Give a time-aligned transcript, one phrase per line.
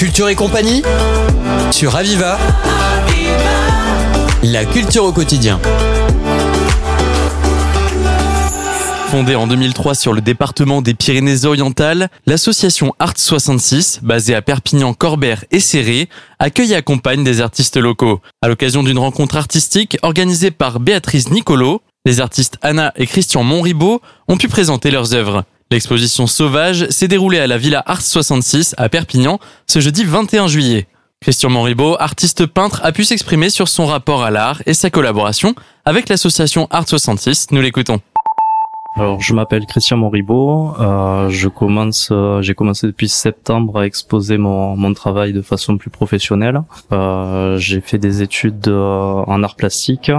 [0.00, 0.80] Culture et compagnie
[1.70, 2.38] sur Aviva.
[4.42, 5.60] La culture au quotidien.
[9.08, 15.44] Fondée en 2003 sur le département des Pyrénées-Orientales, l'association Art 66, basée à Perpignan, Corbert
[15.50, 16.08] et Serré,
[16.38, 18.22] accueille et accompagne des artistes locaux.
[18.40, 24.00] À l'occasion d'une rencontre artistique organisée par Béatrice Nicolo, les artistes Anna et Christian Monribaud
[24.28, 25.44] ont pu présenter leurs œuvres.
[25.72, 29.38] L'exposition Sauvage s'est déroulée à la Villa Art 66 à Perpignan
[29.68, 30.88] ce jeudi 21 juillet.
[31.20, 35.54] Christian Monribaud, artiste peintre, a pu s'exprimer sur son rapport à l'art et sa collaboration
[35.84, 37.52] avec l'association Art 66.
[37.52, 38.00] Nous l'écoutons.
[38.96, 40.74] Alors, je m'appelle Christian Moribaud.
[40.80, 45.76] Euh, je commence, euh, j'ai commencé depuis septembre à exposer mon, mon travail de façon
[45.78, 46.62] plus professionnelle.
[46.90, 50.10] Euh, j'ai fait des études en art plastique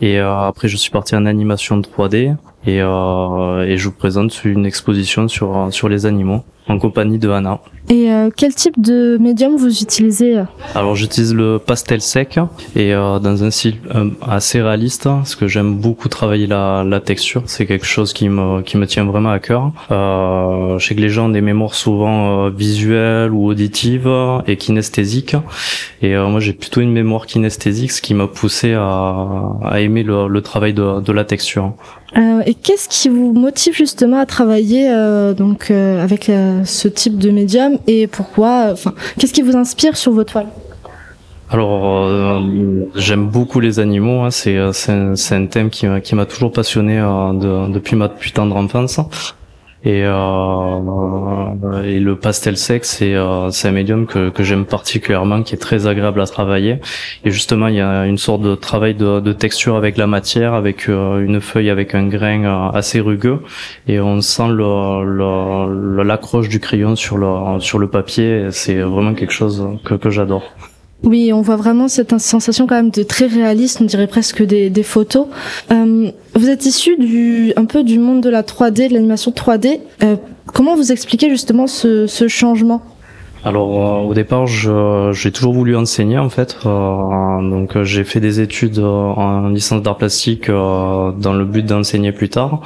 [0.00, 4.66] et après je suis parti en animation 3D et, euh, et je vous présente une
[4.66, 7.60] exposition sur sur les animaux en compagnie de Anna.
[7.88, 10.44] Et euh, quel type de médium vous utilisez euh
[10.76, 12.38] Alors j'utilise le pastel sec
[12.76, 17.00] et euh, dans un style euh, assez réaliste parce que j'aime beaucoup travailler la, la
[17.00, 17.42] texture.
[17.46, 19.72] C'est quelque chose qui me qui me tient vraiment à cœur.
[19.90, 24.08] Euh, je sais que les gens ont des mémoires souvent euh, visuelles ou auditives
[24.46, 25.34] et kinesthésiques
[26.00, 29.16] et euh, moi j'ai plutôt une mémoire kinesthésique, ce qui m'a poussé à,
[29.64, 31.74] à aimer le, le travail de, de la texture.
[32.16, 36.30] Euh, Et qu'est-ce qui vous motive justement à travailler euh, donc euh, avec
[36.64, 40.48] ce type de médium et pourquoi Enfin, qu'est-ce qui vous inspire sur vos toiles
[41.50, 42.42] Alors,
[42.96, 44.20] j'aime beaucoup les animaux.
[44.24, 44.30] hein.
[44.30, 49.00] C'est un, thème qui, m'a- qui m'a toujours passionné de- depuis ma plus tendre enfance.
[49.84, 55.54] Et, euh, et le pastel sec, c'est euh, un médium que, que j'aime particulièrement, qui
[55.54, 56.78] est très agréable à travailler.
[57.24, 60.54] Et justement, il y a une sorte de travail de, de texture avec la matière,
[60.54, 63.40] avec euh, une feuille avec un grain euh, assez rugueux,
[63.88, 68.48] et on sent le- le- le- l'accroche du crayon sur le sur le papier.
[68.50, 70.44] C'est vraiment quelque chose que, que j'adore.
[71.04, 74.70] Oui, on voit vraiment cette sensation quand même de très réaliste, on dirait presque des,
[74.70, 75.26] des photos.
[75.72, 79.80] Euh, vous êtes issu du un peu du monde de la 3D, de l'animation 3D.
[80.02, 80.16] Euh,
[80.52, 82.82] comment vous expliquez justement ce, ce changement?
[83.44, 86.58] Alors euh, au départ, j'ai toujours voulu enseigner en fait.
[86.64, 92.12] Euh, donc euh, j'ai fait des études en licence d'art plastique dans le but d'enseigner
[92.12, 92.60] plus tard.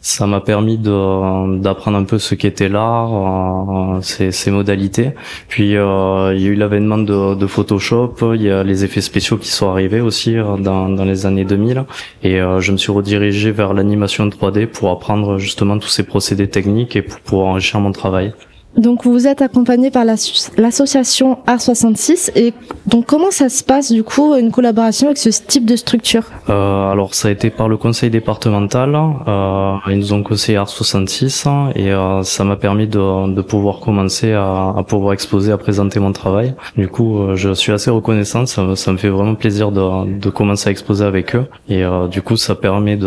[0.00, 5.10] Ça m'a permis d'apprendre un peu ce qu'était l'art, ses, ses modalités.
[5.48, 9.36] Puis il y a eu l'avènement de, de Photoshop, il y a les effets spéciaux
[9.36, 11.84] qui sont arrivés aussi dans, dans les années 2000.
[12.24, 16.96] Et je me suis redirigé vers l'animation 3D pour apprendre justement tous ces procédés techniques
[16.96, 18.32] et pour pouvoir enrichir mon travail.
[18.76, 22.54] Donc vous êtes accompagné par l'asso- l'association Art 66 et
[22.86, 26.22] donc comment ça se passe du coup une collaboration avec ce type de structure?
[26.48, 28.94] Euh, alors ça a été par le conseil départemental,
[29.28, 33.80] euh, ils nous ont conseillé Art 66 et euh, ça m'a permis de, de pouvoir
[33.80, 36.54] commencer à, à pouvoir exposer, à présenter mon travail.
[36.76, 40.18] Du coup, euh, je suis assez reconnaissant, ça, me- ça me fait vraiment plaisir de,
[40.18, 43.06] de commencer à exposer avec eux et euh, du coup ça permet de,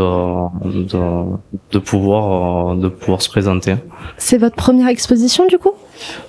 [0.63, 0.99] de,
[1.71, 3.75] de pouvoir de pouvoir se présenter.
[4.17, 5.73] C'est votre première exposition du coup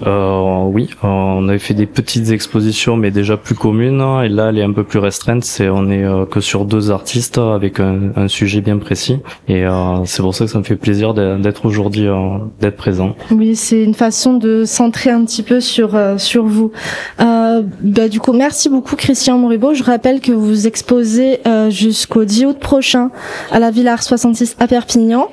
[0.06, 4.00] Euh, oui, euh, on avait fait des petites expositions, mais déjà plus communes.
[4.24, 5.44] Et là, elle est un peu plus restreinte.
[5.44, 9.18] C'est on est euh, que sur deux artistes avec un, un sujet bien précis.
[9.48, 13.14] Et euh, c'est pour ça que ça me fait plaisir d'être aujourd'hui, euh, d'être présent.
[13.30, 16.72] Oui, c'est une façon de centrer un petit peu sur euh, sur vous.
[17.20, 19.74] Euh, bah, du coup, merci beaucoup Christian Moribo.
[19.74, 23.10] Je rappelle que vous exposez euh, jusqu'au 10 août prochain
[23.50, 25.28] à la Villa Art 66 à Perpignan.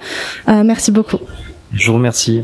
[0.47, 1.19] Euh, merci beaucoup.
[1.73, 2.43] Je vous remercie.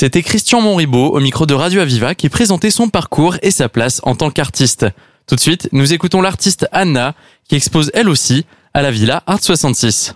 [0.00, 4.00] C'était Christian Monribaud au micro de Radio Aviva qui présentait son parcours et sa place
[4.04, 4.86] en tant qu'artiste.
[5.26, 7.16] Tout de suite, nous écoutons l'artiste Anna
[7.48, 10.14] qui expose elle aussi à la Villa Art 66.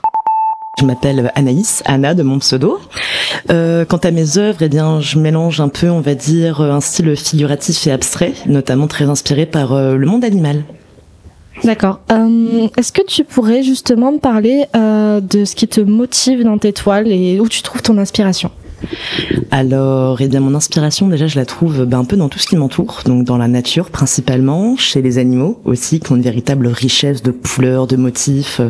[0.78, 2.78] Je m'appelle Anaïs, Anna de mon pseudo.
[3.50, 6.80] Euh, quant à mes œuvres, eh bien, je mélange un peu, on va dire, un
[6.80, 10.62] style figuratif et abstrait, notamment très inspiré par euh, le monde animal.
[11.64, 11.98] D'accord.
[12.12, 16.58] Euh, Est-ce que tu pourrais justement me parler euh, de ce qui te motive dans
[16.58, 18.52] tes toiles et où tu trouves ton inspiration?
[19.50, 22.46] Alors, eh bien, mon inspiration, déjà, je la trouve ben, un peu dans tout ce
[22.46, 26.66] qui m'entoure, donc dans la nature principalement, chez les animaux aussi, qui ont une véritable
[26.66, 28.60] richesse de couleurs, de motifs,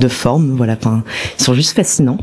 [0.00, 1.04] de formes, voilà, enfin,
[1.38, 2.18] ils sont juste fascinants.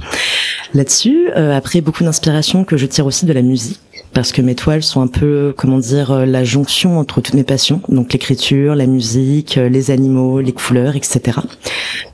[0.74, 3.80] Là-dessus, euh, après, beaucoup d'inspiration que je tire aussi de la musique,
[4.14, 7.44] parce que mes toiles sont un peu, comment dire, euh, la jonction entre toutes mes
[7.44, 11.40] passions, donc l'écriture, la musique, euh, les animaux, les couleurs, etc.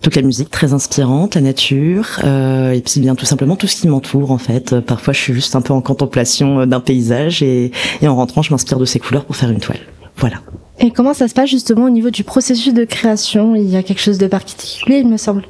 [0.04, 3.88] Donc la musique très inspirante, la nature, et puis bien tout simplement tout ce qui
[3.88, 4.80] m'entoure en fait.
[4.80, 8.52] Parfois suis juste un peu en contemplation euh, d'un paysage et, et en rentrant je
[8.52, 9.80] m'inspire de ces couleurs pour faire une toile.
[10.18, 10.38] Voilà.
[10.80, 13.56] Et comment ça se passe justement au niveau du processus de création?
[13.56, 15.44] Il y a quelque chose de particulier, il me semble.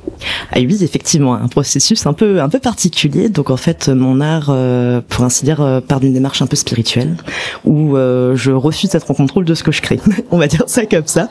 [0.51, 3.29] Ah oui, effectivement, un processus un peu un peu particulier.
[3.29, 6.55] Donc en fait, mon art, euh, pour ainsi dire, euh, part d'une démarche un peu
[6.55, 7.17] spirituelle,
[7.63, 9.99] où euh, je refuse d'être en contrôle de ce que je crée.
[10.31, 11.29] On va dire ça comme ça.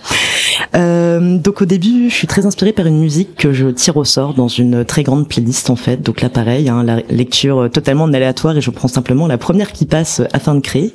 [0.74, 4.34] donc au début, je suis très inspirée par une musique que je tire au sort
[4.34, 6.02] dans une très grande playlist en fait.
[6.02, 9.86] Donc là, pareil, hein, la lecture totalement aléatoire et je prends simplement la première qui
[9.86, 10.94] passe afin de créer.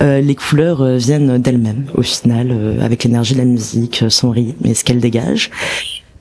[0.00, 4.84] Les couleurs viennent d'elles-mêmes au final, avec l'énergie de la musique, son rythme et ce
[4.84, 5.50] qu'elle dégage.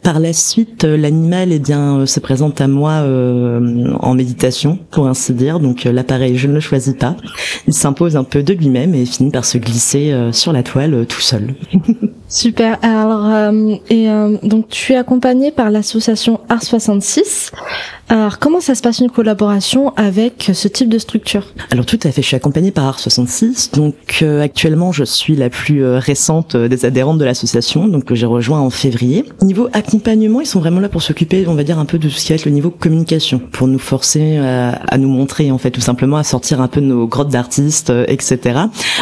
[0.08, 4.80] Par la suite, euh, l'animal eh bien euh, se présente à moi euh, en méditation,
[4.90, 5.60] pour ainsi dire.
[5.60, 7.18] Donc l'appareil, je ne le choisis pas.
[7.68, 11.20] Il s'impose un peu de lui-même et finit par se glisser sur la toile tout
[11.20, 11.56] seul.
[12.30, 12.78] Super.
[12.84, 13.52] Alors
[13.90, 14.08] et
[14.44, 17.52] donc tu es accompagné par l'association Art 66.
[18.10, 21.48] Alors, comment ça se passe une collaboration avec ce type de structure?
[21.72, 22.22] Alors, tout à fait.
[22.22, 23.72] Je suis accompagnée par Art 66.
[23.72, 28.06] Donc, euh, actuellement, je suis la plus euh, récente euh, des adhérentes de l'association, donc
[28.06, 29.26] que j'ai rejoint en février.
[29.42, 32.24] Niveau accompagnement, ils sont vraiment là pour s'occuper, on va dire, un peu de ce
[32.24, 35.82] qui va être le niveau communication, pour nous forcer à, nous montrer, en fait, tout
[35.82, 38.60] simplement à sortir un peu de nos grottes d'artistes, etc.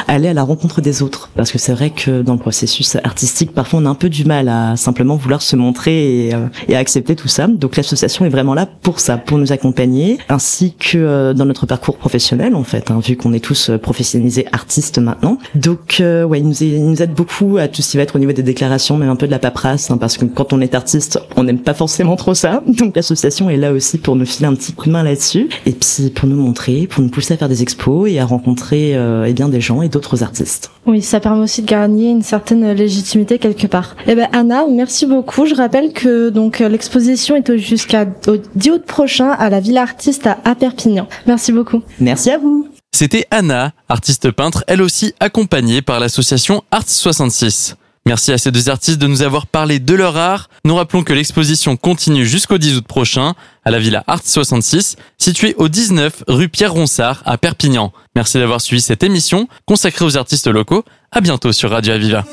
[0.07, 3.51] Aller à la rencontre des autres, parce que c'est vrai que dans le processus artistique,
[3.53, 6.33] parfois, on a un peu du mal à simplement vouloir se montrer et,
[6.69, 7.47] et à accepter tout ça.
[7.47, 11.65] Donc, l'association est vraiment là pour ça, pour nous accompagner, ainsi que euh, dans notre
[11.65, 15.37] parcours professionnel en fait, hein, vu qu'on est tous euh, professionnalisés artistes maintenant.
[15.55, 18.15] Donc euh, ouais, il nous, il nous, aide beaucoup à tout ce qui va être
[18.15, 20.61] au niveau des déclarations, même un peu de la paperasse, hein, parce que quand on
[20.61, 22.63] est artiste, on n'aime pas forcément trop ça.
[22.67, 25.71] Donc l'association est là aussi pour nous filer un petit coup de main là-dessus, et
[25.71, 28.95] puis pour nous montrer, pour nous pousser à faire des expos et à rencontrer
[29.25, 30.71] eh bien des gens et d'autres artistes.
[30.85, 33.95] Oui, ça permet aussi de gagner une certaine légitimité quelque part.
[34.07, 35.45] Eh ben Anna, merci beaucoup.
[35.45, 40.55] Je rappelle que donc l'exposition est jusqu'à 10 août prochain à la Villa Artiste à
[40.55, 41.07] Perpignan.
[41.27, 41.81] Merci beaucoup.
[41.99, 42.67] Merci à vous.
[42.93, 47.75] C'était Anna, artiste peintre, elle aussi accompagnée par l'association Arts 66.
[48.05, 50.49] Merci à ces deux artistes de nous avoir parlé de leur art.
[50.63, 53.33] Nous rappelons que l'exposition continue jusqu'au 10 août prochain
[53.65, 57.91] à la Villa Arts 66, située au 19 rue Pierre Ronsard à Perpignan.
[58.15, 60.85] Merci d'avoir suivi cette émission consacrée aux artistes locaux.
[61.11, 62.23] À bientôt sur Radio Aviva.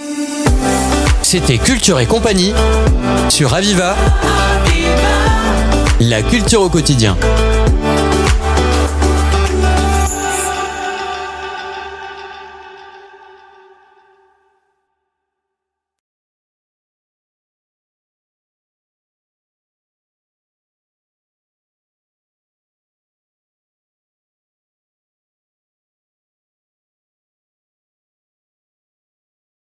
[1.22, 2.52] C'était Culture et compagnie
[3.30, 3.96] sur Aviva.
[6.08, 7.16] La culture au quotidien.